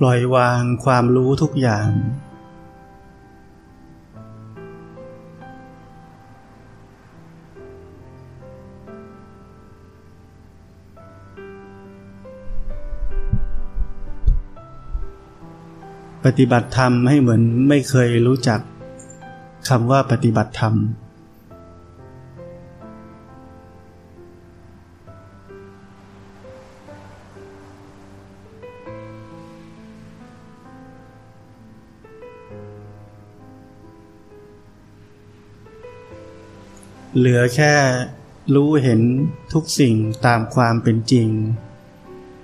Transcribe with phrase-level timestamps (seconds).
[0.00, 1.88] ปล่อยวางความรู้ทุกอย่าง
[16.24, 18.60] ปฏิบัติธรรมให้เหมือนไม่เคยรู้จัก
[19.68, 20.74] คำว่าปฏิบัติธรรม
[37.22, 37.74] เหลือแค่
[38.54, 39.00] รู้เห็น
[39.52, 39.94] ทุกสิ่ง
[40.26, 41.28] ตามความเป็นจริง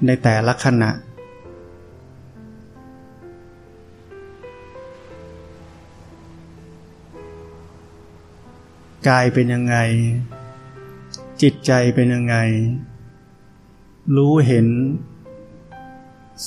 [0.06, 0.90] ในแต่ละขณะ
[9.08, 9.76] กายเป็นยังไง
[11.42, 12.36] จิตใจเป็นยังไง
[14.16, 14.66] รู้เห็น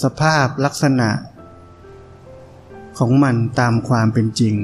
[0.02, 1.10] สภาพลักษณะ
[2.98, 4.56] ของมันตามความเป็นจริง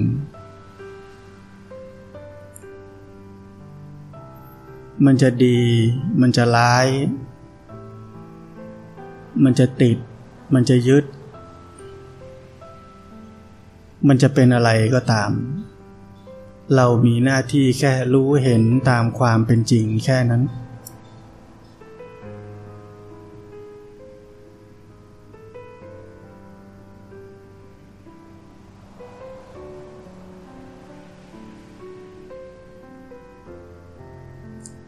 [5.03, 5.59] มันจะดี
[6.21, 6.87] มันจะร้าย
[9.43, 9.97] มันจะติด
[10.53, 11.05] มันจะยึด
[14.07, 15.31] มันจะเป็นอะไรก็ตาม
[16.75, 20.43] เรามีหน้าที่แค่รู้เห็นตามความเป็นจริงแค่นั้น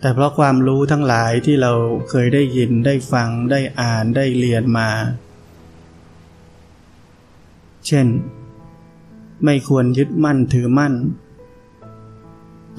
[0.08, 1.72] แต่เพราะความรู้ทั้งหลายที่เรา
[2.10, 4.90] เคยได้ยินได้ฟังได้อ่านได้เรียนมา
[7.88, 8.08] เช่น
[9.46, 10.94] ไม่ควรยึดมั่นถือมั่น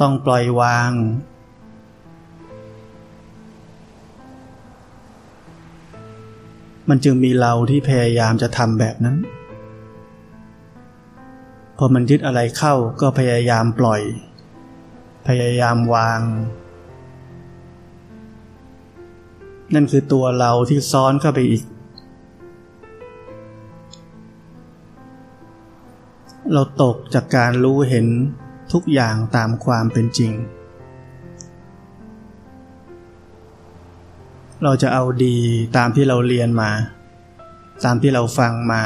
[0.00, 0.92] ต้องปล่อยวาง
[6.88, 9.16] มันจึงมีเราที่พยายามจะทำแบบนั้น
[11.76, 14.02] พอมันยึดอะไรเข้าก็พยายามปล่อย
[15.28, 16.22] พยายามวาง
[19.74, 21.64] นั่นคือตัวเราที่ซ้อนเข้าไปอีก
[26.52, 28.06] เราตกจากการรู้เห็น
[28.72, 30.32] ทุกอย่างตามความเป็นจริง
[34.64, 35.36] เราจะเอาดี
[35.76, 36.70] ตามที่เราเรียนมา
[37.84, 38.82] ตามที่เราฟังมา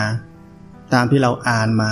[0.94, 1.91] ตามที่เราอ่านมา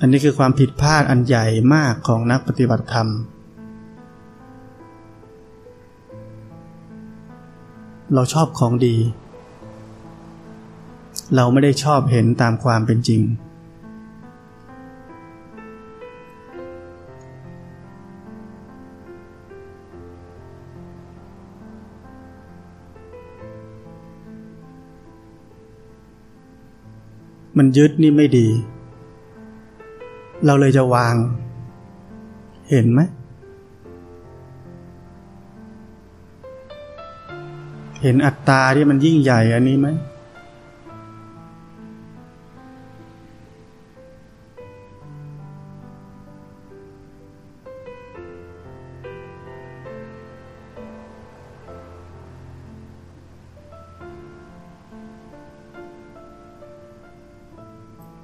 [0.00, 3.08] อันนี้คือความผิดพลาดอันใหญ่มากของนักปฏิบัติธรรม
[8.14, 8.96] เราชอบของดี
[11.34, 13.22] เราไม่ได้ชอบเห็นตามความเป็นจริง
[27.58, 28.48] มันยึดนี่ไม่ดี
[30.46, 31.14] เราเลยจะวาง
[32.70, 33.00] เห็นไหม
[38.02, 39.88] เห็นอัตตาที่มันยิ่งใหญ่อันนี้ไหม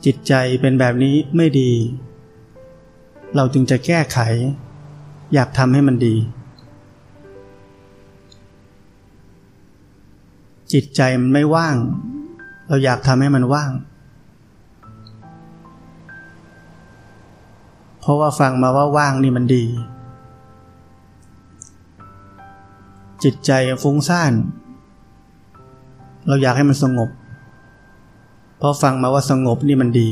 [0.04, 1.70] จิตใจเป็นแบบนี้ไม่ดี
[3.36, 4.18] เราจึงจะแก้ไข
[5.34, 6.14] อยากทำให้มันดี
[10.72, 11.76] จิตใจมันไม่ว่าง
[12.68, 13.72] เราอยากทำให้มันว่าง
[18.00, 19.64] เพราะว่าฟังมาว่าว่างนี่มันดี
[23.24, 23.50] จิตใจ
[23.82, 24.32] ฟุ้งซ่าน
[26.26, 27.10] เราอยากให้มันสงบ
[28.60, 30.08] พราะฟังมาว่าสงบนี่มันดี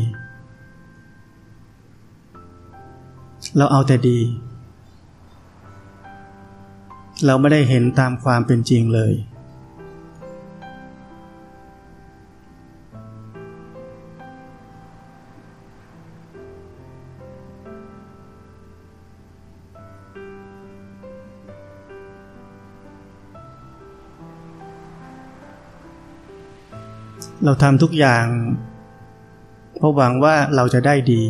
[3.56, 4.18] เราเอาแต่ดี
[7.26, 9.12] เราไม่ได้เห็นตามความเป็นจริงเลย
[27.48, 28.26] เราทำทุกอย่าง
[29.76, 31.22] เพราะหวังว่าเราจะได้ดี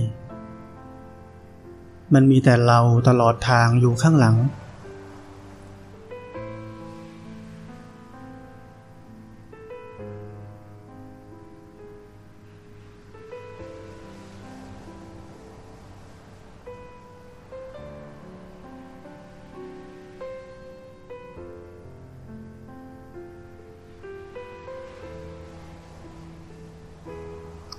[2.15, 4.37] มันมีแต่เราตลอดทางอยู่ข้างหลัง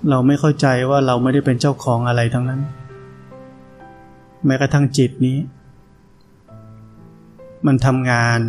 [0.08, 2.62] เราไม่เข้าใจว่าเราไม่ได้เป็นเจ้าของอะไรทั้งนั้น
[4.46, 5.38] แม้กระทั่งจิตนี้
[7.68, 8.40] มันทำงาน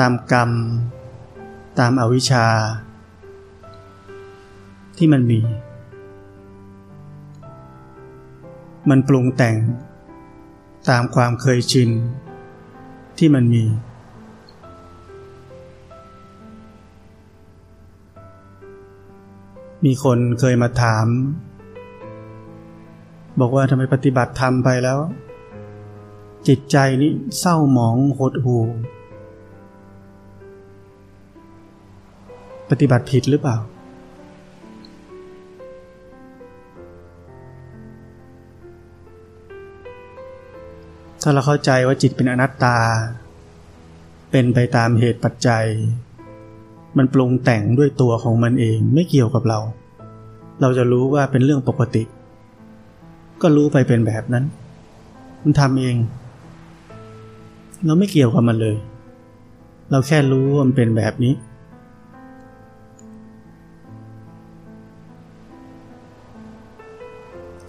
[0.00, 0.50] ตามกรรม
[1.78, 2.46] ตามอาวิชชา
[4.96, 5.40] ที่มันมี
[8.90, 9.56] มันปรุงแต่ง
[10.90, 11.90] ตามความเคยชิน
[13.18, 13.64] ที่มันมี
[19.84, 21.06] มีคนเคยมาถาม
[23.40, 24.98] บอกว่าทำไมปฏิบัติธรรมไปแล้ว
[26.48, 28.58] จิตใจนี้เศร้าหมองหดหู
[32.70, 33.56] ปฏิบัติผิดหรือเปล่า
[41.22, 42.78] ถ้าเราเข้าใจว่าจิตเป็นอนัตตา
[44.30, 45.66] เป็นไปตามเหตุปัจจัย
[46.96, 49.58] มันปรุงแต่งด้วยตัวของมันเองไม่เกี่ยวกับเรา
[50.60, 52.02] เราจะรู้ว่าเป็นเรื่องปกติ
[53.42, 54.44] ก็รู้ไปเป็นแบบนั้น
[55.42, 55.96] มันทำเอง
[57.84, 58.76] เราไม่เกี่ยวกับมันเลย
[59.90, 61.34] เราแค่รู้ว่ามันเป็นแบบนี้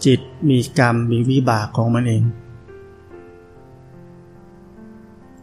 [0.06, 0.19] จิต
[0.50, 2.24] มีกรรมมีวิบากของมันเอง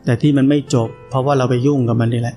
[0.04, 2.36] แต่ที่มันไม่จบ เพราะว่าเราไปยุ่งกับมันนี่แหละ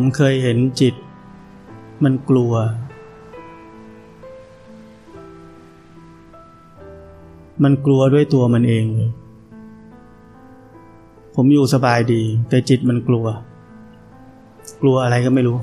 [0.00, 0.94] ผมเคยเห็นจิต
[2.04, 2.52] มันกลัว
[7.62, 9.10] มันกลัวด้วยตัวมันเองเลย
[11.34, 13.26] ผมอยู่สบายดี แต่จิตมันกลัว
[14.82, 15.58] กลัวอะไรก็ไม่รู้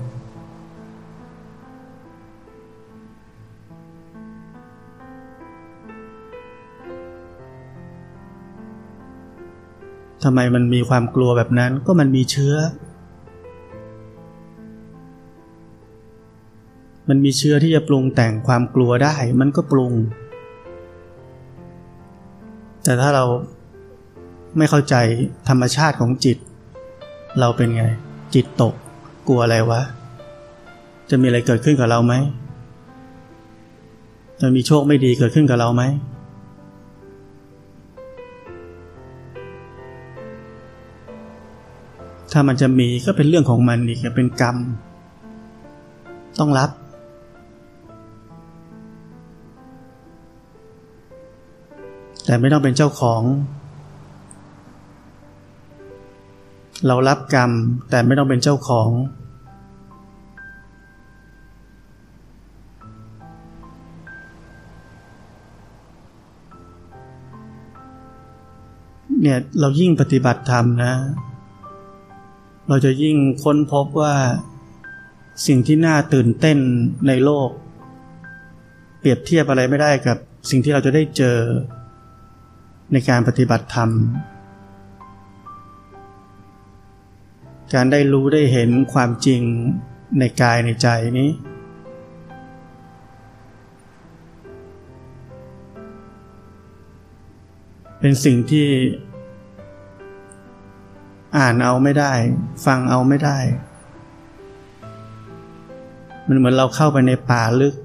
[10.23, 12.55] ทำไมมันมีความกลัวแบบนั้นก็มันมีเชื้อ
[17.09, 19.93] มันมีเชื้อที่จะปรุงแต่งความกลัวได้ มันก็ปรุง
[22.83, 23.25] แต่ถ้าเรา
[24.57, 24.95] ไม่เข้าใจ
[25.49, 26.37] ธรรมชาติของจิต
[27.39, 27.83] เราเป็นไง
[28.33, 28.73] จิตตก
[29.27, 29.81] กลัวอะไรวะ
[31.09, 32.13] จะมีอะไรเกิดขึ้นกับเราไหม
[34.41, 35.83] จะมีโชคไม่ดีเกิดขึ้นกับเราไหม
[42.31, 44.57] ถ้ามันจะมีก็เป็นเรื่องของมันอีกเป็นกรรม
[46.39, 46.69] ต้องรับ
[52.25, 53.21] แต่ไม่ต้องเป็นเจ้าของ
[56.87, 57.51] เรารับกรรม
[57.89, 58.89] แต่ไม่ต้องเป็นเจ้าของ
[69.21, 70.93] เนี่ยเรายิ่งปฏิบัติธรรมนะ
[72.67, 74.15] เราจะยิ่งค้นพบว่า
[75.47, 76.57] สิ่งที่น่าตื่นเต้น
[77.07, 77.49] ในโลก
[78.99, 80.17] เปรียบเทียบอะไรไม่ได้กับ
[80.49, 81.37] สิ่งที่เราจะได้เจอ
[82.91, 83.89] ในการปฏิบัติธรรม
[87.73, 89.41] การได้รู้ได้เห็นความจริง
[90.19, 90.87] ในกายในใจ
[91.19, 91.29] นี้
[97.99, 98.67] เป็นสิ่งที่
[101.37, 102.13] อ่านเอาไม่ได้
[102.65, 103.37] ฟังเอาไม่ได้
[106.27, 107.75] มันเหมือนเราเข้าไปในป่าลึก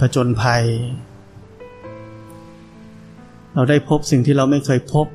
[0.00, 0.64] ผจญภัย
[3.54, 5.06] เราได้พบสิ่งที่เราไม่เคยพบ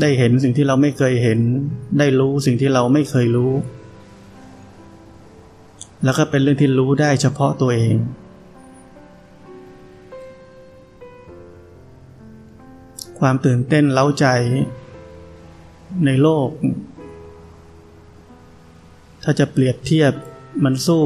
[0.00, 1.38] ได้เห็นสิ่งที่เราไม่เคยเห็น
[1.98, 3.52] ได้รู้สิ่งที่เราไม่เคยรู้
[6.04, 7.96] แล้วก็เป็นเรื่องที่รู้ได้เฉพาะตัวเอง
[13.20, 14.26] ความตื่นเต้นเล้าใจ
[16.06, 16.48] ในโลก
[19.22, 20.12] ถ้าจะเปรียบเทียบ
[20.64, 21.04] มันสู้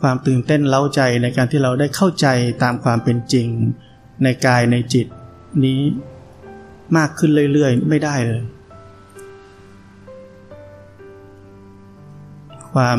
[0.00, 2.26] ความตื่นเต้นเล้าใจในการที่เราได้เข้าใจ
[2.62, 3.48] ตามความเป็นจริง
[4.22, 5.06] ในกายในจิต
[5.64, 5.80] นี้
[6.96, 8.42] มากขึ้นเรื่อยๆ ไม่ได้เลย
[12.72, 12.98] ความ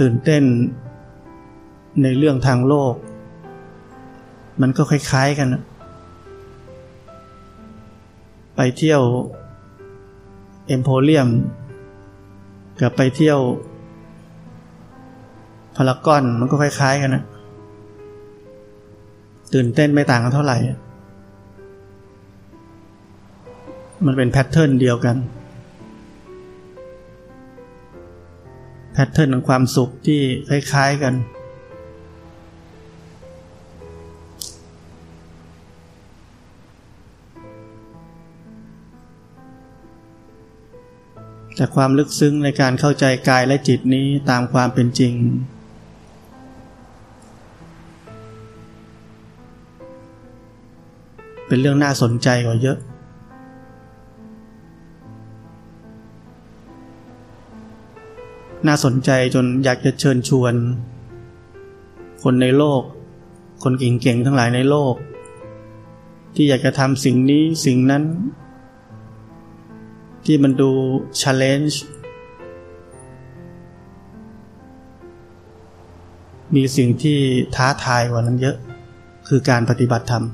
[0.00, 0.42] ตื่นเต้น
[2.02, 2.94] ในเรื่องทางโลก
[4.60, 5.48] มันก็คล้ายๆกัน
[8.56, 9.02] ไปเที่ยว
[10.66, 11.28] เอ็มโพเรียม
[12.80, 13.38] กับไปเที่ยว
[15.80, 17.24] พารากอนมันก็คล้ายๆกันนะ
[19.54, 20.58] ตื่นเต้นไม่ต่างกันเท่าไหร่
[24.06, 25.16] มันเป็นแพทเทิร์นเดียวกัน
[28.92, 31.14] แพทเทิร์นของความสุขที่คล้ายๆกัน
[41.56, 45.14] แต่ความลึกซึ้งในการเข้าใจกายและจิตนี้ตามความเป็นจริง
[51.48, 52.78] เป็นเรื่องน่าสนใจกว่าเยอะ
[58.66, 60.54] น่าสนใจจนอยากจะเชิญชวน
[62.22, 62.82] คนในโลก
[63.62, 64.94] คนเก่งๆทั้งหลายในโลก
[66.34, 68.04] ที่อยากจะทำสิ่งนี้สิ่งนั้น
[70.24, 70.70] ที่มันดู
[71.20, 71.74] challenge
[76.54, 77.18] มีสิ่งที่
[77.56, 78.56] ท้าทายกว่านั้นเยอะ
[79.28, 80.24] คือการปฏิบัติธรรม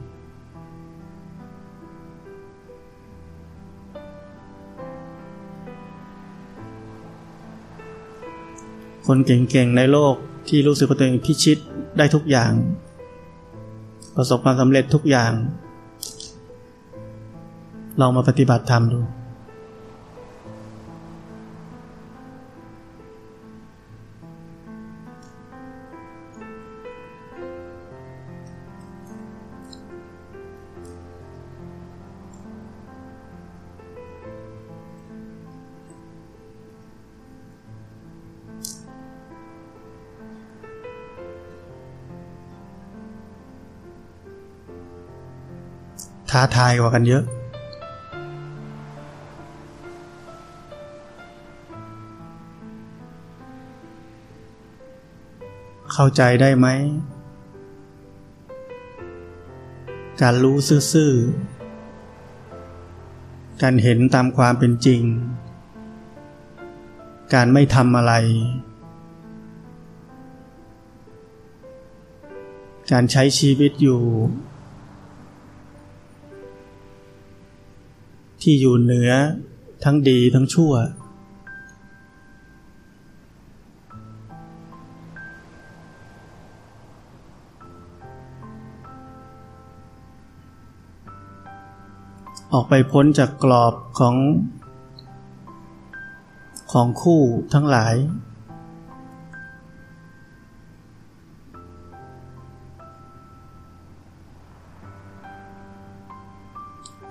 [9.06, 10.14] คนเก่งๆในโลก
[10.48, 11.58] ที่รู้สึกว่าตัวเองพิชิต
[11.98, 12.52] ได้ทุกอย่าง
[14.16, 15.32] ประสบความสำเร็จทุกอย่าง
[18.00, 18.98] ลองมาปฏิบัติธรรมดู
[46.34, 47.24] ท้าทายกว่ากันเยอะ
[55.92, 56.66] เข้าใจได้ไหม
[60.22, 60.56] การรู้
[60.92, 65.02] ซื่อๆ การเห็นตามความเป็นจริง
[67.34, 68.12] การไม่ทำอะไร
[72.92, 74.00] การใช้ชีวิตอยู่
[78.44, 79.10] ที่อยู่เหนือ
[79.84, 80.72] ทั้งดีทั้งชั่ว
[92.52, 94.16] ออกไปพ้นจากกรอบของ
[96.72, 97.22] ของคู่
[97.54, 97.94] ทั้งหลาย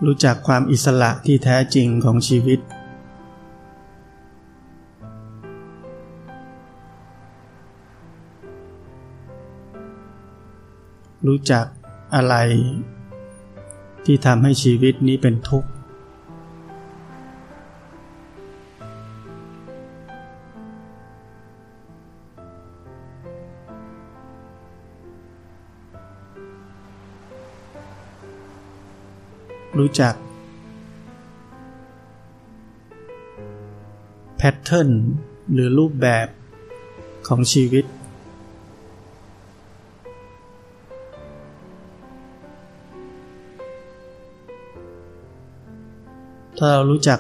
[0.06, 2.60] รู้จักความอิสระที่แท้จริงของชีวิต
[11.28, 11.66] รู้จัก
[12.16, 12.36] อะไร
[14.06, 15.70] ที่ทำให้ชีวิตนี้เป็นทุกข์
[29.80, 30.16] รู้จัก
[34.38, 34.90] แพทเทิร์น
[35.54, 36.28] หรือรูปแบบ
[37.28, 37.86] ของชีวิต
[46.58, 47.20] ถ้าเรารู้จัก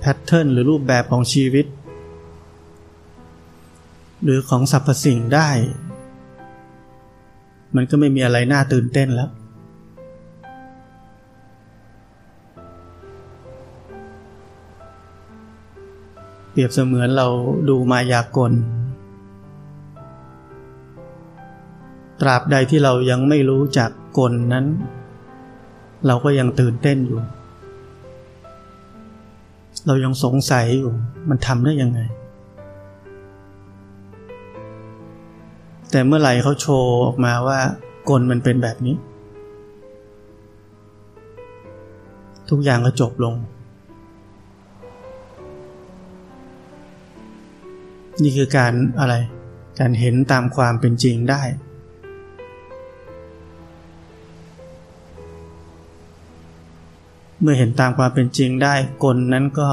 [0.00, 1.66] แพทเทิร์นหรือรูปแบบของชีวิต
[4.22, 5.48] หรือของสรรพสิ่งได้
[7.76, 9.30] มันก็ไม่มีอะไรน่าตื่นเต้นแล้ว
[16.54, 17.28] เปรียบเสมือนเรา
[17.68, 18.52] ดูมายากล
[22.20, 24.66] ตราบใดที่เรายังไม่รู้จักกลนั้น
[26.06, 27.18] เราก็ยังตื่นเต้นอยู่
[29.86, 30.92] เรายังสงสัยอยู่
[31.28, 32.00] มันทำได้ยังไง
[35.90, 37.58] แต่เมื่อไหร่เขาโชว์ออกมาว่า
[38.08, 38.96] กลมันเป็นแบบนี้
[42.50, 43.34] ทุกอย่างก็จบลง
[48.22, 49.14] นี่คือการอะไร
[49.78, 51.42] การเห็นตามความเป็นจริงได้
[57.40, 59.68] เมื่อเห็นตามความเป็นจริงได้กลนั้นก็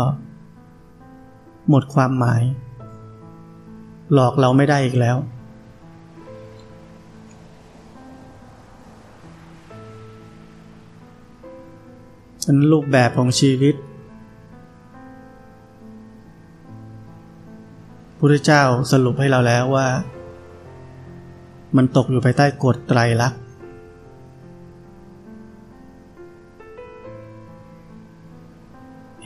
[1.70, 2.42] หมดความหมาย
[4.14, 5.18] หลอกเราไม่ได้อีกแล้ว
[12.44, 13.76] เป็นรูปแบบของชีวิต
[18.24, 19.88] พุทธเจ้าสรุปให้เราแล้วว่า
[21.76, 23.42] มันตกอยู่ภายใต้กฎไตรลักษณ์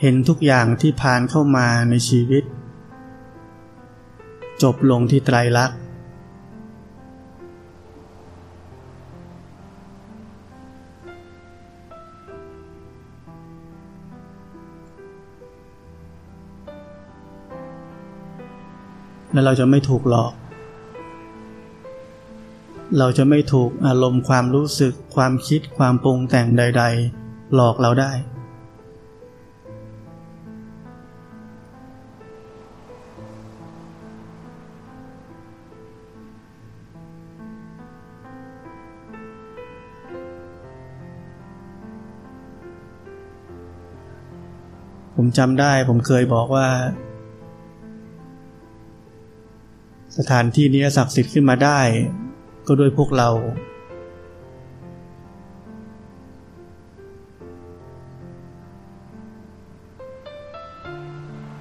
[0.00, 2.44] เห็นทุกอย่างที่ผ่านเข้ามาในชีวิต
[4.62, 5.78] จบลงที่ไตรลักษณ์
[19.36, 20.32] และเราจะไม่ถูกหลอก
[22.98, 26.84] เราจะไม่ถูกอารมณ์ความรู้สึก ความคิดความปรุงแต่งใด
[27.18, 28.12] ๆ หลอกเราได้
[45.16, 46.68] ผมจำได้ผมเคยบอกว่า
[50.20, 51.80] สถานที่นี้ศักดิ์สิทธิ์ขึ้นมาได้
[52.66, 53.30] ก็ด้วยพวกเรา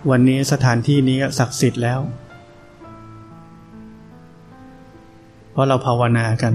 [0.10, 2.00] วันนี้สถานที่นี้ศักดิ์สิทธิ์แล้ว
[5.52, 6.54] เพราะเราภาวนากัน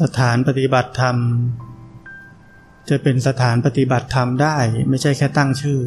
[0.00, 1.16] สถานปฏิบัติธรรม
[2.88, 4.56] จะเป็นสถานปฏิบัติธรรมได้
[4.88, 5.80] ไม่ใช่แค่ตั้งชื่อ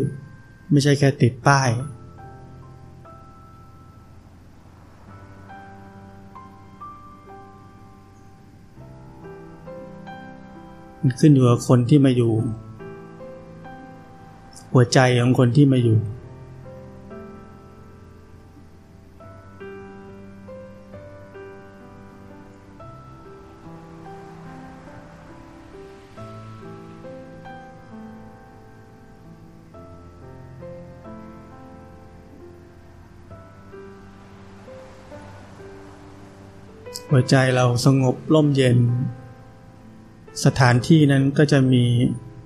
[0.72, 1.70] ไม่ใช่แค่ติดป้าย
[11.02, 12.34] มันขึ้นอยู่กับคนที่มาอยู่
[14.74, 15.98] หัวใจของคนที่มาอยู่
[37.18, 38.78] หัวใจเราสงบร่มเย็น
[40.46, 41.84] สถานที่นั้นก็จะมี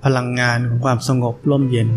[0.04, 1.88] พลังงานของความสงบร่มเย็น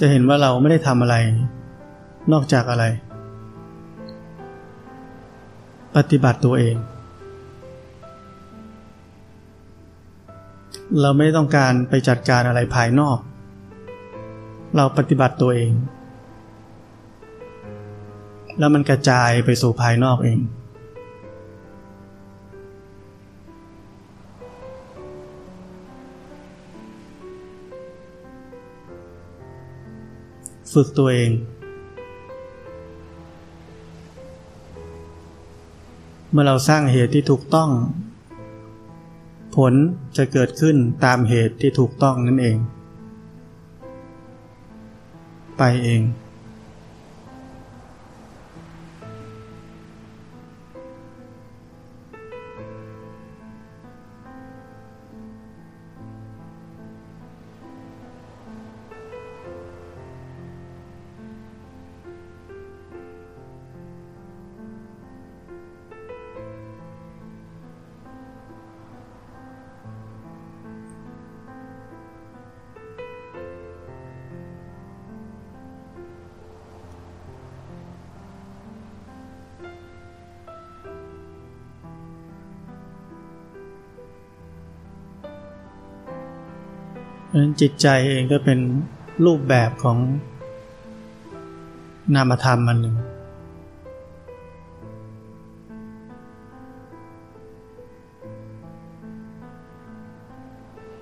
[0.00, 1.16] จะเห็นว่าเราไม่ได้ทำอะไร
[2.32, 2.84] นอกจากอะไร
[5.96, 6.76] ปฏิบัติตัวเอง
[11.00, 13.18] เราไม่ต้องการไปจัดการอะไรภายนอก
[14.76, 15.72] เราปฏิบัติตัวเอง
[18.58, 20.38] แล้วมันกระจายไปสู่ภายนอกเอง
[30.72, 31.30] ฝึกตัวเอง
[36.30, 37.70] เมื่อเราสร้างเหตุที่ถูกต้อง
[39.56, 39.72] ผล
[40.16, 42.56] จะเกิดขึ้นตามเหตุที่ถูกต้องนั่นเอง
[45.58, 46.02] ไปเอง
[87.60, 88.58] จิตใจเองก็เป็น
[89.24, 89.98] รูปแบบของ
[92.14, 92.96] นามธรรมมันหนึ่ง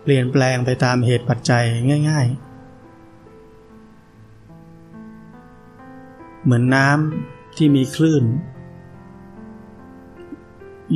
[0.03, 1.65] เปลี่ยนแปลงไปตามเหตุปัจจัย
[2.11, 2.49] ง่าย ๆ
[6.45, 8.25] เหมือนน้ำที่มีคลื่น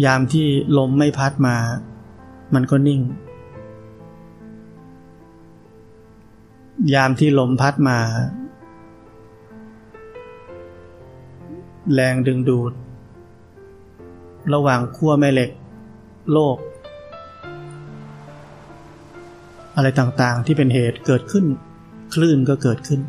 [0.05, 0.47] ยามที่
[0.79, 1.57] ลมไม่พัดมา
[2.55, 3.01] มันก็นิ่ง
[6.91, 7.99] ยามที่ลมพัดมา
[11.93, 12.73] แรงดึงดูด
[14.55, 15.51] ระหว่างขั้วแม่เหล็ก
[16.33, 16.57] โลก
[19.77, 21.45] อะไรต่างๆที่เป็นเหตุเกิดขึ้น
[22.15, 23.01] คลื่นก็เกิดขึ้น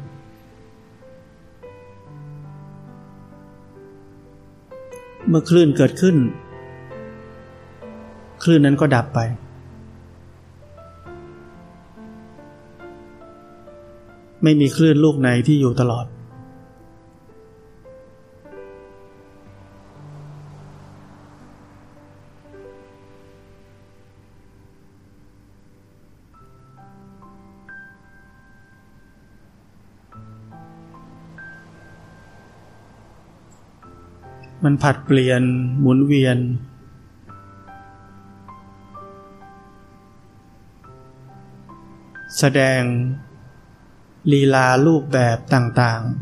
[5.28, 6.16] เมื่อคลื่นเกิดขึ้น
[8.44, 9.20] คลื่นนั้นก็ดับไป
[14.44, 16.06] ไม่มีคลื่นลูกไหนที่อยู่ตลอด
[34.64, 35.44] มันผัดเปลี่ยน
[35.80, 36.38] หมุนเวียน
[42.40, 42.82] แสดง
[44.32, 46.14] ลีลารูปแบบต่างๆ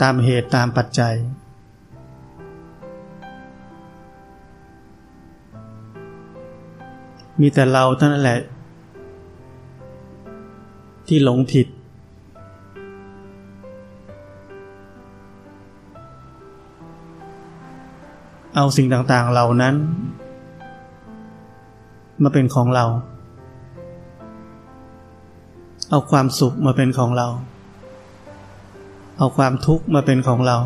[0.00, 1.14] ตามเหตุตามปัจจัย
[7.40, 8.40] มีแต่เราเท่านั้นแหละ
[11.06, 11.66] ที่หลงผิด
[18.56, 19.74] เอาสิ่งต่างๆเหล่านั้น
[22.22, 22.84] มาเป็นของเรา
[25.90, 27.28] เอาความสุขมาเป็นของเรา
[29.18, 30.56] เอาความทุกข์มาเป็นของเรา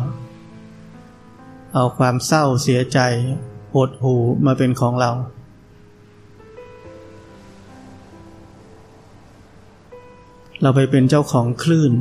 [1.75, 2.99] เอาความเศร้าเสียใจ
[3.73, 4.13] ปวดหู
[4.45, 5.11] มาเป็นของเรา
[10.61, 11.93] เราไปเป็นเจ้าของคลื่น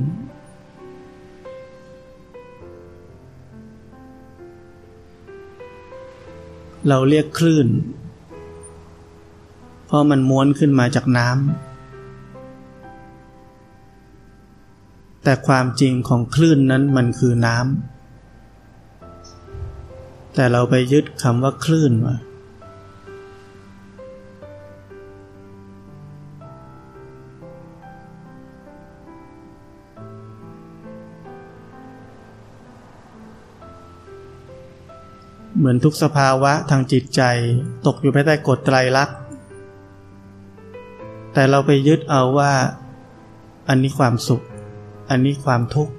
[6.89, 7.67] เราเรียกคลื่น
[9.87, 11.39] เพราะมันม้วนขึ้นมาจากน้ำ
[15.23, 22.15] แต่ความจริงของคลื่นนั้นมันคือน้ำ แต่เราไปยึดคำว่าคลื่นมา
[35.59, 37.23] เหมือนทุกสภาวะทางจิตใจ
[37.87, 39.17] ตกอยู่ภายใต้กฎไตรลักษณ์
[41.39, 42.53] แต่เราไปยึดเอาว่า
[43.69, 44.43] อันนี้ความสุข
[45.11, 45.93] อันนี้ความทุกข์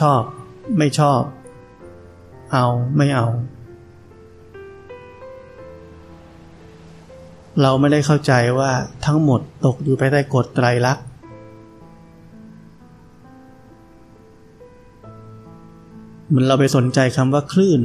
[0.00, 0.22] ชอบ
[0.78, 1.20] ไม่ชอบ
[2.52, 3.26] เอาไม่เอา
[7.62, 8.72] เราไม่ได้เข้าใจว่า
[9.06, 11.04] ทั้งหมดตกอยู่ภายใต้กฎไตรลักษณ์
[16.32, 17.80] เหมือนเราไปสนใจคำว่าคลื่น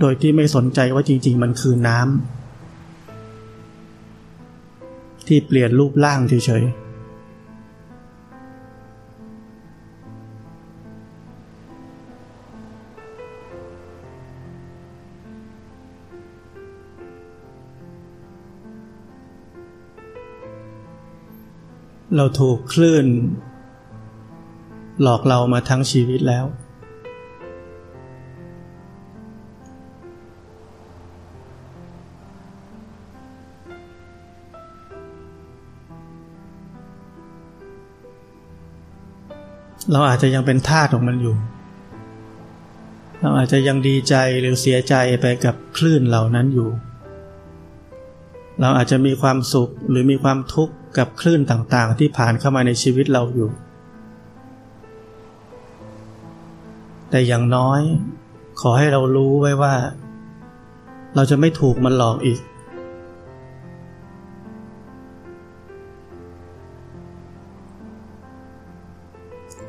[0.00, 2.06] โดยที่ไม่สนใจว่าจริง ๆ มันคือน้ำ
[5.26, 6.74] ที่เปลี่ยนรูปร่างเฉยๆ
[22.16, 23.06] เราถูกคลื่น
[25.02, 26.46] หลอกเรามาทั้งชีวิตแล้ว
[39.92, 41.36] เราอาจจะยังเป็นทาสของมันอยู่
[43.20, 46.68] เราอาจจะยังดีใจหรือเสียใจไปกับคลื่นเหล่านั้นอยู่
[48.60, 53.50] เราอาจจะมีความสุขหรือมีความทุกข์กับคลื่นต่างๆ ที่ผ่านเข้ามาในชีวิตเราอยู่
[57.10, 57.80] แต่อย่างน้อย
[58.60, 59.74] ขอให้เรารู้ไว้ว่า
[61.14, 62.40] เราจะไม่ถูกมันหลอกอีก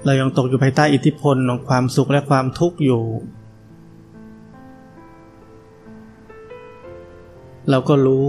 [0.05, 3.03] เรายังตกอยู่ภายใต้อิทธิพลของความสุขและความทุกข์อยู่
[7.69, 8.27] เราก็รู้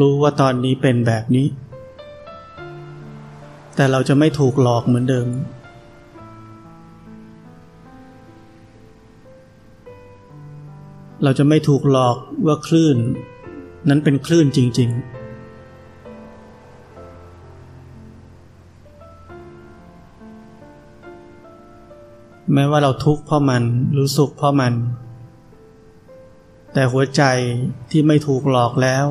[0.00, 1.46] รู้ว่าตอนนี้เป็นแบบนี้
[3.76, 5.28] แต่เราจะไม่ถูกหลอกเหมือนเดิม
[11.24, 12.96] เราจะไม่ถูกหลอกว่าคลื่น
[13.88, 15.15] นั้นเป็นคลื่นจริง ๆ
[22.58, 23.62] แม้ว่าเราทุกข์เพราะมัน
[23.96, 24.72] รู้สุขเพราะมัน
[26.74, 27.22] แแต่หัวใจ
[27.90, 29.06] ที่ไม่ถูกหลอกแล้ว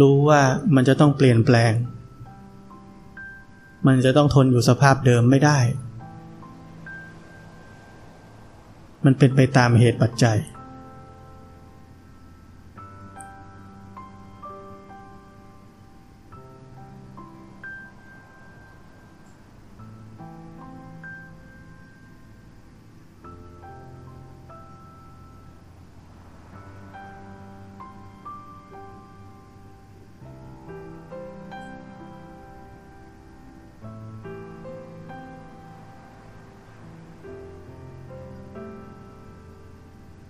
[0.00, 0.40] รู้ว่า
[0.74, 1.72] มันจะต้องเปลี่ยนแปลง
[3.86, 5.58] มันจะต้องทนอยู่สภาพเดิมไม่ได้
[9.04, 10.38] มันเป็นไปตามเหตุปัจจัย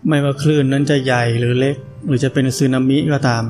[0.08, 3.44] ไม่ว่าคลื่นนั้นจะใหญ่หรือเล็ก หรือจะเป็นสึนามิก็ตาม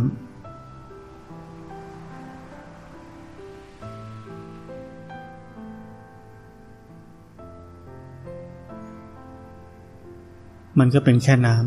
[10.78, 11.66] มันก็เป็นแค่น้ำ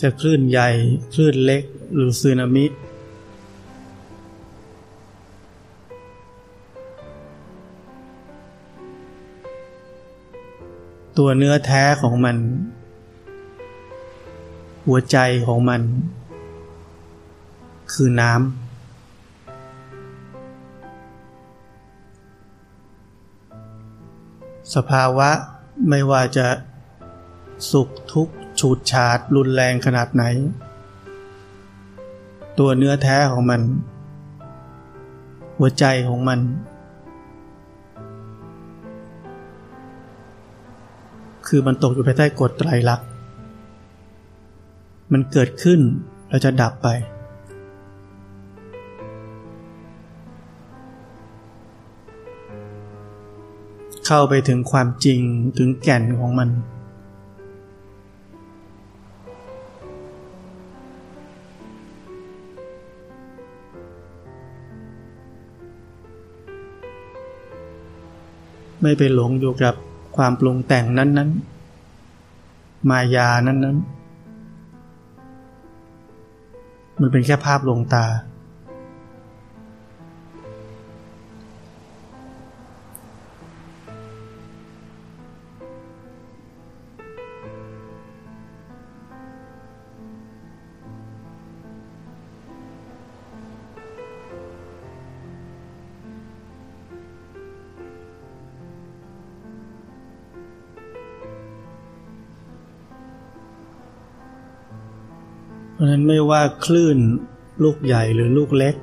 [0.00, 0.68] จะคลื่นใหญ่
[1.14, 1.62] คลื่นเล็ก
[1.94, 2.64] หรือสึนามิ
[11.18, 12.36] ตัวเนื้อแท้ของมัน
[14.86, 15.82] หัวใจของมัน
[17.92, 18.42] คือน้ำ
[24.74, 25.30] สภาวะ
[25.88, 26.46] ไม่ว่าจะ
[27.70, 30.24] สุขทุกข์ฉูดฉาดรุนแรงขนาดไหน
[32.58, 33.60] ตัวเนื้อแท้ของมัน
[35.58, 36.40] หัวใจของมัน
[41.48, 43.06] คือมันตกอยู่ภายใต้กฎไตรลักษณ์
[45.12, 45.80] มันเกิดขึ้น
[46.28, 46.88] แล้วจะดับไป
[54.06, 55.20] เข้าไปถึงความจริง
[55.58, 56.48] ถึงแก่นของมัน
[68.82, 69.74] ไม่ไปหลงอยู่กับ
[70.16, 71.30] ความปรุงแต่งนั้น
[72.08, 73.98] ๆ มายานั้น ๆ
[77.00, 78.04] มันเป็นแค่ภาพลวงตา
[106.30, 106.98] ว่าคลื่น
[107.62, 108.74] ลูกใหญ่หรือลูกเล็ก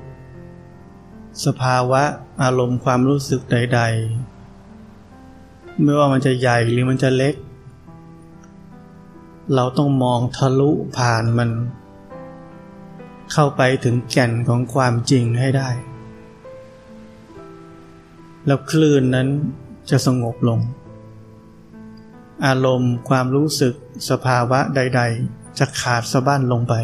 [1.44, 2.02] สภาวะ
[2.42, 3.80] อารมณ์ความรู้สึกใด
[4.62, 7.34] ๆ ไม่ว่ามันจะใหญ่หรือมันจะเล็ก
[9.54, 11.50] เราต้องมองทะลุผ่านมัน
[13.32, 15.70] เข้าไปถึงแก่นของความจริงให้ได้
[18.46, 19.28] แล้วคลื่นนั้น
[19.90, 20.60] จะสงบลง
[22.46, 23.74] อารมณ์ความรู้สึก
[24.10, 26.74] สภาวะใด ๆ จะขาดสะบั้นลงไป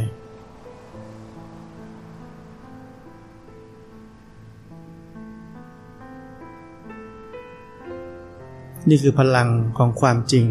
[8.89, 10.47] นี่คือพลังของความจริง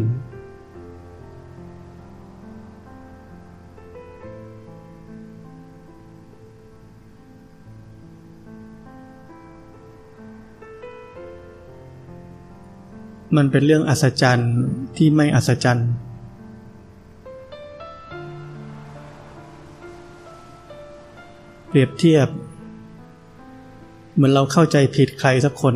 [13.36, 14.54] มันเป็นเรื่องอัศจรรย์
[14.96, 15.90] ที่ไม่อัศจรรย์
[21.68, 22.28] เปรียบเทียบ
[24.14, 25.74] เหมือนเราเข้าใจผิดใครสักคน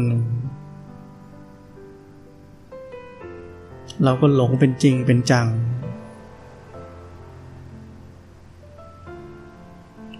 [4.04, 5.46] เราก็หลงเป็นจริงเป็นจัง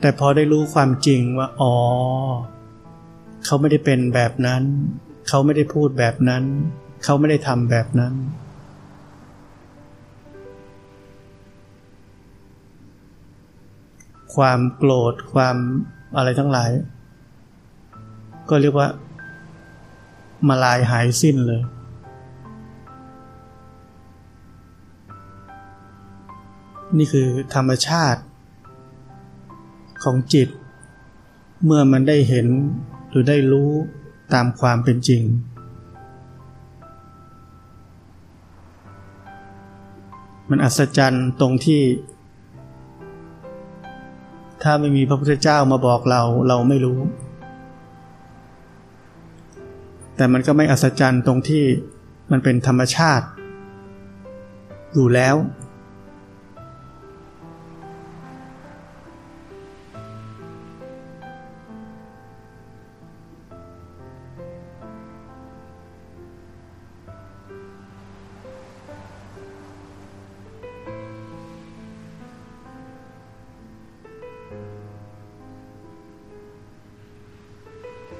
[0.00, 1.74] แต่พอได้รู้ความจริงว่า อ๋อ
[3.44, 4.62] เขาไม่ได้เป็นแบบนั้น
[5.28, 6.44] เขาไม่ได้พูดแบบนั้น
[7.04, 8.14] เขาไม่ได้ทำแบบนั้น
[14.34, 15.56] ความโกรธความ
[16.16, 16.70] อะไรทั้งหลาย
[18.48, 18.88] ก็เรียกว่า
[20.48, 21.62] มาลายหายสิ้นเลย
[26.98, 28.20] นี่คือธรรมชาติ
[30.02, 30.48] ของจิต
[31.64, 32.46] เมื่อมันได้เห็น
[33.10, 33.70] หรือได้รู้
[34.34, 35.22] ตามความเป็นจริง
[40.50, 41.82] มันอัศจรรย์ตรงที่
[44.62, 46.98] ถ้าไม่มีพระพุทธเจ้ามาบอกเราเราไม่รู้
[50.16, 51.64] แต่มันก็ไม่อัศจรรย์ตรงที่
[52.30, 53.26] มันเป็นธรรมชาติ
[54.94, 55.36] อยู่แล้ว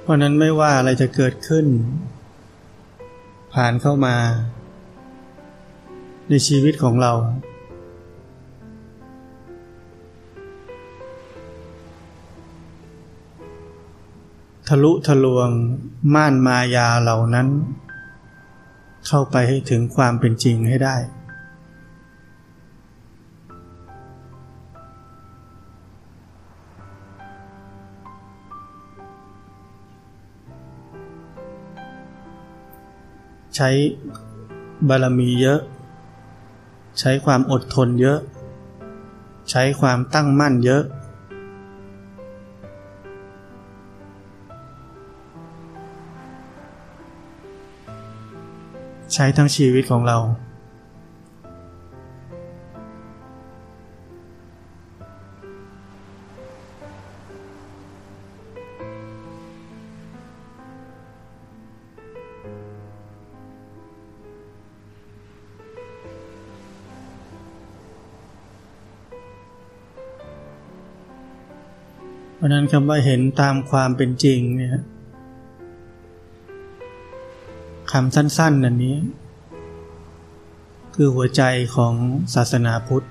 [0.07, 1.65] เพราะนั้นไม่ว่าอะไรจะเกิดขึ้น
[3.53, 4.15] ผ่านเข้ามา
[6.29, 7.13] ในชีวิตของเรา
[14.67, 15.49] ทะลุทะลวง
[16.15, 17.47] ม่านมายาเหล่านั้น
[19.07, 20.95] เข้าไปให้ถึงความเป็นจริงให้ได้
[33.57, 33.69] ใช้
[34.89, 35.59] บารมีเยอะ
[36.99, 38.19] ใช้ความอดทนเยอะ
[39.51, 40.83] ใช้ความตั้งมั่นเยอะ
[49.13, 50.17] ใช้ทั้งชีวิตของเรา
[72.37, 74.71] เพราะนั้นคำว่าเห็นตามความเป็นจริงเนี่ย
[77.91, 78.97] คำสั้นๆนันนี้
[80.95, 81.43] คือหัวใจ
[81.75, 81.93] ของ
[82.35, 83.07] ศาสนาพุทธ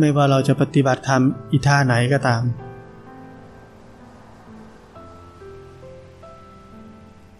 [0.00, 2.42] ไม่ว่าเราจะปฏิบัติธรรมอีท่าไหนก็ตาม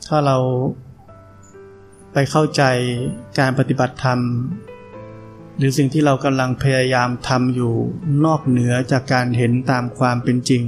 [0.06, 0.36] ถ้าเรา
[2.12, 2.62] ไปเข้าใจ
[3.38, 4.18] การปฏิบัติธรรม
[5.56, 7.74] หรือสิ่งที่เรากำลังพยายามทำอยู่
[8.24, 10.64] นอกเหนือจากการเห็นตามความเป็นจริง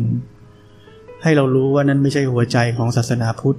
[1.22, 3.58] ให้เรารู้ว่านั้นไม่ใช่หัวใจของศาสนาพุทธ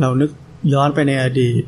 [0.00, 0.30] เรานึก
[0.72, 1.64] ย้อนไปในอดีต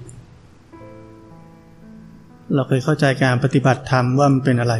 [2.54, 4.74] เราเคยเข้าใจการปฏิบัติธรรมว่ามันเป็นอะไร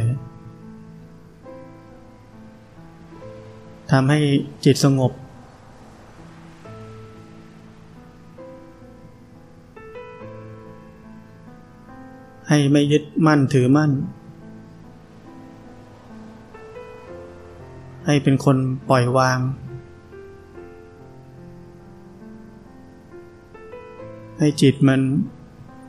[3.91, 4.19] ทำให้
[4.65, 5.11] จิตสงบ
[12.47, 13.91] ให้ไม่ยึดมั่นถือมั่น
[18.05, 18.57] ให้เป็นคน
[18.89, 19.39] ปล่อยวาง
[24.43, 25.01] ให้จิตมัน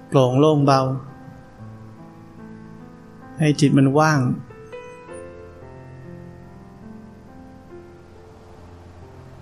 [0.08, 0.80] โปร่งโล่งเบา
[3.40, 4.20] ให้จิตมันว่าง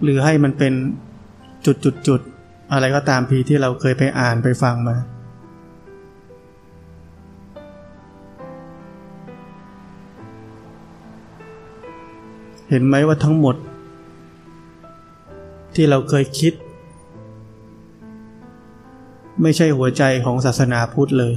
[0.03, 0.73] หรือให้มันเป็น
[1.67, 2.21] จุดจุดจุด
[2.73, 4.97] อะไรก็ตามพีที่เราเคยไปอ่านไปฟังมา
[12.69, 13.57] เห็นไหมว่าทั้งหมด
[15.75, 16.55] ที่เราเคยคิด
[19.43, 21.35] ไม่ใช่หัวใจของศาสนาพุทธเลย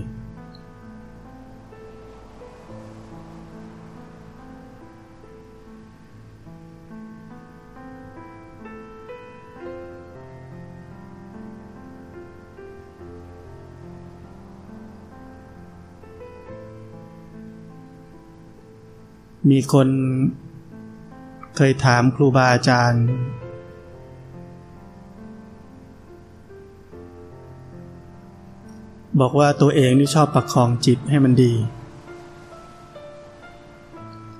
[19.51, 19.87] มีคน
[21.55, 23.05] เคยถามครูบาอาจารย์
[29.19, 31.53] บอกว่าตัวเองนี่ชอบประคองจิตให้มันดี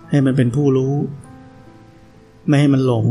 [0.09, 0.95] ให้มันเป็นผู้รู้
[2.47, 3.05] ไม่ให้มันหลง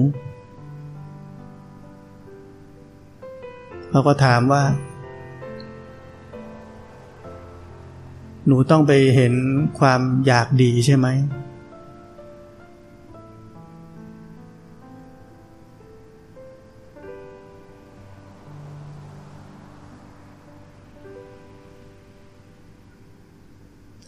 [3.90, 4.62] เขาก็ถามว่า
[8.46, 9.34] หนูต้องไปเห็น
[9.78, 11.06] ความอยากดีใช่ไหม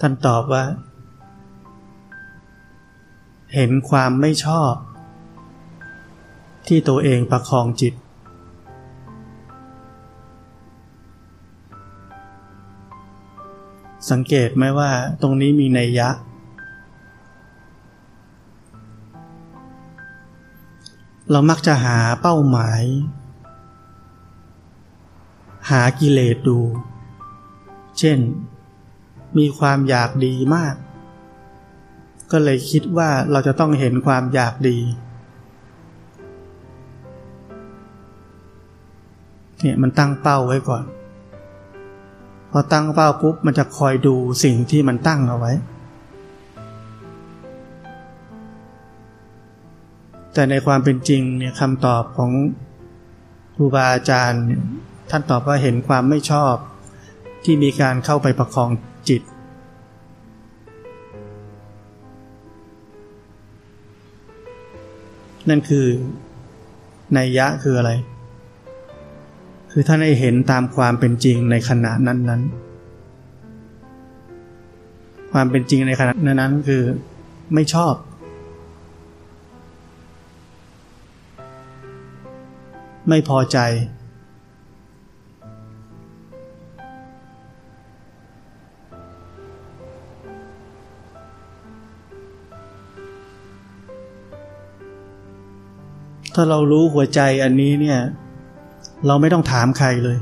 [0.01, 0.65] ท่านตอบว่า
[3.55, 4.73] เห็นความไม่ชอบ
[6.67, 7.95] ที่ตัวเองประคองจิต
[14.11, 14.91] สังเกตไหมว่า
[15.23, 16.09] ตรงนี้มีนัยยะ
[21.31, 22.83] เรามักจะหาเป้าหมาย
[25.71, 26.59] หากิเลสดู
[27.99, 28.19] เช่น
[29.39, 30.75] มีความอยากดีมาก
[32.33, 34.79] ก็เลยคิดว่าเราจะต้องเห็นความอยากดี
[39.61, 40.85] เนี่ยมันตั้งเป้าไว้ก่อน
[42.51, 44.15] พอตั้งเป้าปุ๊บมันจะคอยดู
[44.45, 45.53] สิ่งที่มันตั้งเอาไว้
[50.33, 52.31] แต่ในความเป็นจริงเนี่ยคำตอบของ
[53.55, 54.43] ครูบาอาจารย์
[55.11, 56.55] ท่านตอบว่าเห็นความไม่ชอบ
[57.45, 58.71] ที่มีการเข้าไปประคอง
[59.09, 59.23] จิต
[65.49, 65.87] นั่นคือ
[67.17, 67.91] นัยยะคืออะไร
[69.73, 72.67] คือท่านได้เห็นตามความเป็นจริงในขณะนั้น ๆ
[75.33, 76.83] ความเป็นจริงในขณะนั้นคือ
[77.55, 77.95] ไม่ชอบ
[83.09, 83.59] ไม่พอใจ
[96.39, 97.99] ถ้าเรารู้หัวใจอันนี้เนี่ย
[99.07, 100.19] เราไม่ต้องถามใครเลย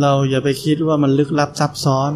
[0.00, 2.12] เราอย่าไปคิดว่ามันลึกลับซับซ้อน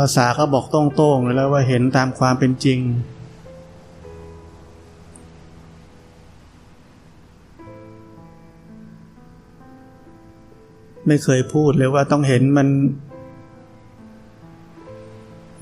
[0.00, 2.78] ภาษาเขาบอกตรงๆเลยแล้วว่าเห็นตามความเป็นจริง
[11.06, 12.68] ไม่เคยพูดเลยว่าต้องเห็นมัน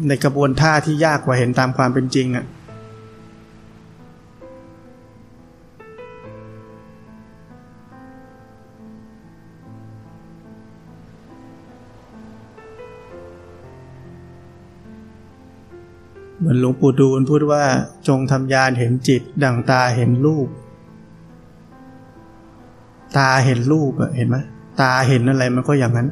[0.08, 2.44] ในกระบวนท่าที่ยากกว่าเห็นตามความเป็นจริงอะ่ะ
[16.86, 17.64] ปู่ดูลพูดว่า
[18.08, 20.48] จงทำยานเห็นจิต ดั่งตาเห็นรูป
[23.18, 24.36] ตาเห็นรูปเห็นไหม
[24.80, 26.08] ตาเห็นอะไรมันก็อย่างนั้น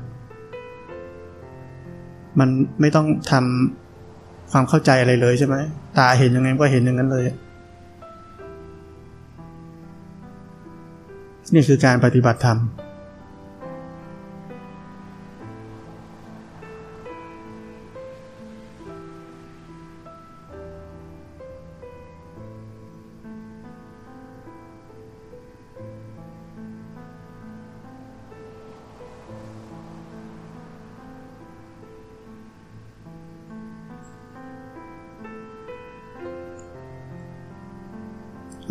[2.38, 2.48] มัน
[2.80, 5.56] ไม่ต้องทำความเข้าใจอะไรเลยใช่ไหม
[5.98, 7.24] ตาเห็นยังไงก็เห็นอย่างนั้นเลย
[11.54, 12.58] นี่คือการปฏิบัติธรรม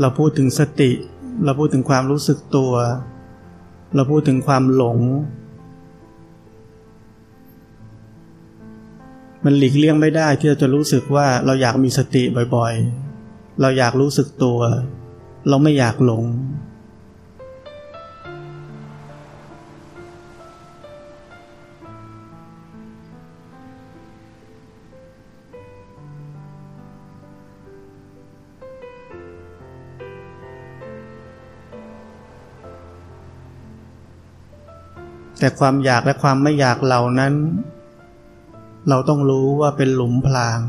[0.03, 0.91] เราพูดถึงสติ
[1.45, 2.73] เราพูดถึงความรู้สึกตัว
[3.95, 4.99] เราพูดถึงความหลง
[9.43, 12.23] มันหลีกเลี่ยงไม่ได้ที่เราจะรู้สึกว่าเราอยากมีสติ
[12.55, 14.59] บ่อยๆ เราอยากรู้สึกตัว
[15.49, 16.23] เราไม่อยากหลง
[35.43, 37.33] แต่ความอยากและความไม่อยากเหล่านั้น
[38.89, 40.59] เราต้องรู้ว่าเป็นหลุมพราง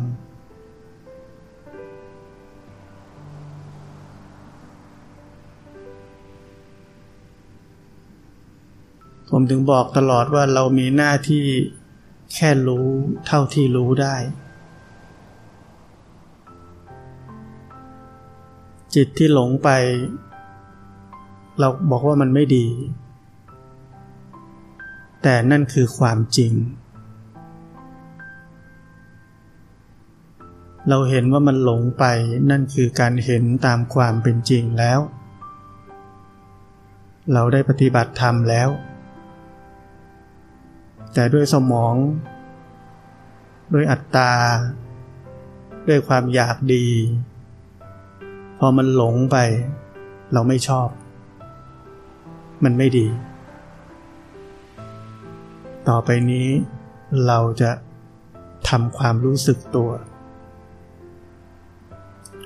[9.31, 11.45] ผมถึงบอกตลอดว่าเรามีหน้าที่
[12.35, 12.87] แค่รู้
[13.27, 14.17] เท่าที่รู้ได้
[18.95, 19.69] จิตที่หลงไป
[21.59, 22.69] เราบอกว่ามันไม่ดี
[25.27, 26.53] แต่นั่นคือความจริง
[30.89, 32.05] เราเห็นว่ามันหลงไป
[32.51, 35.01] นั่นคือการเห็นตามความเป็นจริงแล้ว
[37.33, 38.69] เราได้ปฏิบัติธรรมแล้ว
[41.15, 41.95] แต่ด้วยสมอง
[43.75, 44.33] ด้วยอัตตา
[45.89, 46.87] ด้วยความอยากดี
[48.59, 49.37] พอมันหลงไป
[50.33, 50.89] เราไม่ชอบ
[52.65, 53.07] มันไม่ดี
[55.89, 56.49] ต่อไปนี้
[57.27, 57.71] เราจะ
[58.69, 59.91] ทำความรู้สึกตัว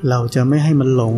[0.09, 1.15] เราจะไม่ให้มันหลง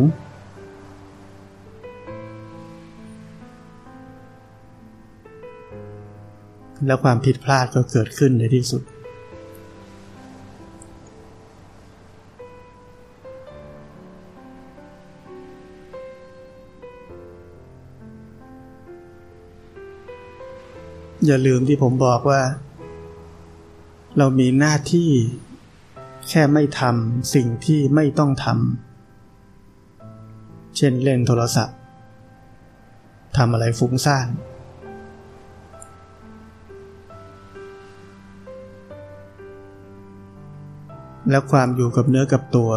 [6.85, 8.81] และความผิดพลาดก็เกิดขึ้นในที่สุด
[21.31, 22.41] อย่าลืมที่ผมบอกว่า
[24.17, 25.09] เรามีหน้าที่
[26.29, 31.77] แค่ไม่ทำสิ่งที่ไม่ต้องทำ เช่นเล่นโทรศัพท์
[33.37, 34.27] ทำอะไรฟุ้งซ่าน
[41.29, 42.71] แล้วความอยู่กับเนื้อกับตัว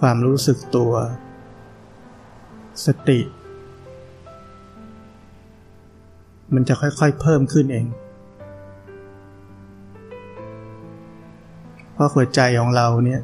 [0.00, 0.92] ความรู้สึกตัว
[2.86, 3.20] สติ
[6.54, 7.86] มันจะค่อยๆเพิ่มขึ้นเอง
[11.92, 13.20] เพราะหัวใจของเราเนี่ย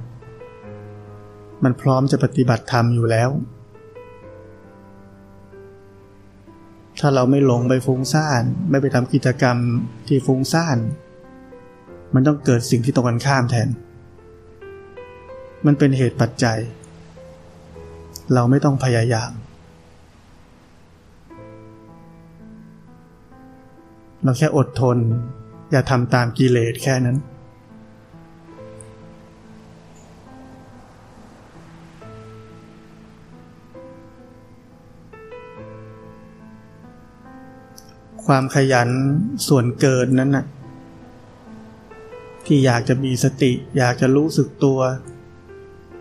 [1.65, 3.31] มันพร้อมจะปฏิบัติธรรมอยู่แล้ว
[7.01, 9.57] ถ้าเราไม่หลงไปฟุ้งซ่าน ไม่ไปทำกิจกรรม
[10.07, 10.79] ที่ฟุ้งซ่าน
[12.15, 13.69] มันต้องเกิดสิ่งที่ตรงกันข้ามแทน
[15.67, 16.59] มันเป็นเหตุปัจจัย
[18.35, 19.31] เราไม่ต้องพยายาม
[24.27, 24.99] เราแค่อดทน
[25.71, 27.17] อย่าทำตามกิเลสแค่นั้น
[38.27, 38.89] ความขยัน
[39.49, 40.45] ส่วนเกินนั้นน่ะ
[42.47, 44.79] ที่อยากจะมีสติ อยากจะรู้สึกตัว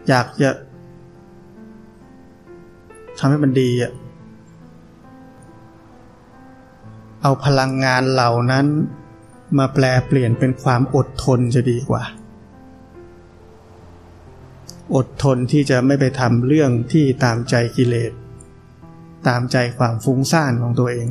[0.09, 0.49] อยากจะ
[3.19, 3.91] ทำให้มันดีอะ
[7.27, 8.65] เอาพลังงานเหล่านั้น
[9.57, 12.03] มาแปลเปลี่ยนเป็นความอดทนจะดีกว่า
[14.95, 18.11] อดทนที่จะไม่ไปทำเรื่องที่ตามใจกิเลส
[19.27, 21.07] ตามใจความฟุ้งซ่านของตัวเอง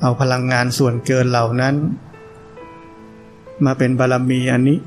[0.00, 1.74] เอาพลังงานส่วนเกินเหล่านั้น
[3.64, 4.78] มาเป็นบารมีอันนี้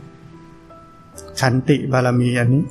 [1.40, 2.64] ขันติบารมีอันนี้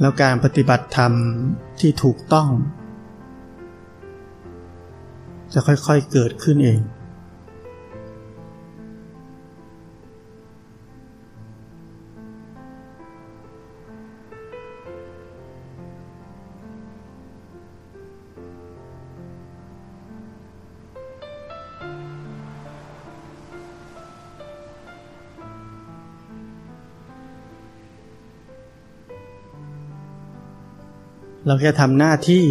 [0.00, 1.12] แล้วการปฏิบัติธรรม
[1.80, 2.48] ที่ถูกต้อง
[5.52, 6.80] จะค่อยๆเกิดขึ้นเอง
[31.48, 32.44] เราแค่ทำหน้าที่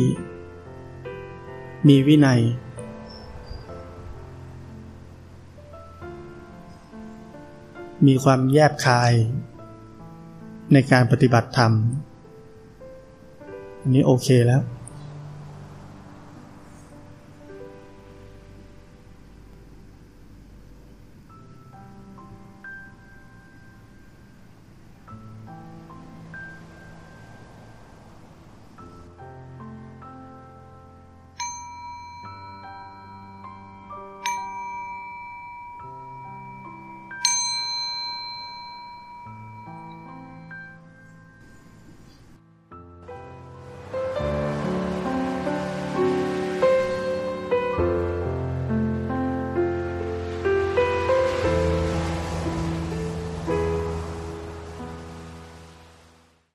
[1.87, 2.41] มีวินัย
[8.07, 9.13] มีความแยบคาย
[10.73, 11.73] ในการปฏิบัติธรรม
[13.81, 14.61] อันนี้โอเคแล้ว